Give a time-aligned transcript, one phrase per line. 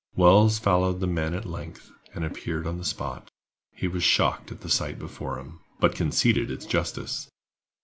[0.15, 3.29] Wells followed the men at length, and appeared on the spot.
[3.75, 7.29] He was shocked at the sight before him, but conceded its justice.